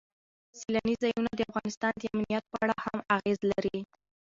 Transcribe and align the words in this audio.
سیلانی 0.59 0.95
ځایونه 1.01 1.29
د 1.35 1.41
افغانستان 1.51 1.93
د 1.97 2.03
امنیت 2.13 2.43
په 2.51 2.57
اړه 2.63 2.75
هم 2.85 2.99
اغېز 3.15 3.39
لري. 3.51 3.77